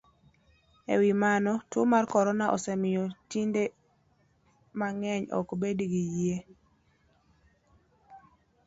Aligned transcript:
E 0.93 0.93
wi 1.01 1.11
mano, 1.23 1.53
tuo 1.69 1.83
mar 1.91 2.05
corona 2.13 2.45
osemiyo 2.55 3.03
dinde 3.29 3.63
mang'eny 4.79 5.23
ok 5.39 5.47
bed 5.61 5.79
gi 5.91 6.03
yie, 6.15 6.37